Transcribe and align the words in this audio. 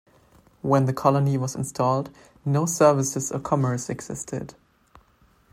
When 0.63 0.85
the 0.85 0.93
Colony 0.93 1.37
was 1.37 1.53
installed, 1.55 2.09
no 2.43 2.65
services 2.65 3.31
or 3.31 3.39
commerce 3.39 3.87
existed. 3.87 4.55